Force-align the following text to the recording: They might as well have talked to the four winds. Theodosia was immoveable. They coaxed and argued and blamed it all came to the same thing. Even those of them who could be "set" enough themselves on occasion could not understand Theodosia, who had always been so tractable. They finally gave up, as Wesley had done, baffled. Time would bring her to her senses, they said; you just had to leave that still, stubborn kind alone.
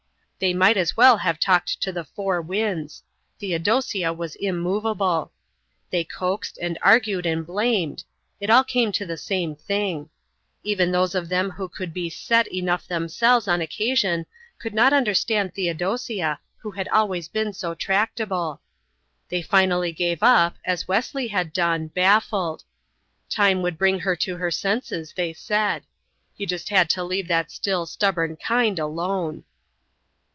They 0.41 0.55
might 0.55 0.75
as 0.75 0.97
well 0.97 1.17
have 1.17 1.39
talked 1.39 1.79
to 1.83 1.91
the 1.91 2.03
four 2.03 2.41
winds. 2.41 3.03
Theodosia 3.37 4.11
was 4.11 4.33
immoveable. 4.35 5.31
They 5.91 6.03
coaxed 6.03 6.57
and 6.59 6.79
argued 6.81 7.27
and 7.27 7.45
blamed 7.45 8.03
it 8.39 8.49
all 8.49 8.63
came 8.63 8.91
to 8.93 9.05
the 9.05 9.17
same 9.17 9.55
thing. 9.55 10.09
Even 10.63 10.91
those 10.91 11.13
of 11.13 11.29
them 11.29 11.51
who 11.51 11.69
could 11.69 11.93
be 11.93 12.09
"set" 12.09 12.51
enough 12.51 12.87
themselves 12.87 13.47
on 13.47 13.61
occasion 13.61 14.25
could 14.57 14.73
not 14.73 14.93
understand 14.93 15.53
Theodosia, 15.53 16.39
who 16.57 16.71
had 16.71 16.87
always 16.87 17.27
been 17.27 17.53
so 17.53 17.75
tractable. 17.75 18.61
They 19.29 19.43
finally 19.43 19.91
gave 19.91 20.23
up, 20.23 20.55
as 20.65 20.87
Wesley 20.87 21.27
had 21.27 21.53
done, 21.53 21.85
baffled. 21.85 22.63
Time 23.29 23.61
would 23.61 23.77
bring 23.77 23.99
her 23.99 24.15
to 24.15 24.37
her 24.37 24.49
senses, 24.49 25.13
they 25.15 25.33
said; 25.33 25.83
you 26.35 26.47
just 26.47 26.69
had 26.69 26.89
to 26.89 27.03
leave 27.03 27.27
that 27.27 27.51
still, 27.51 27.85
stubborn 27.85 28.37
kind 28.37 28.79
alone. 28.79 29.43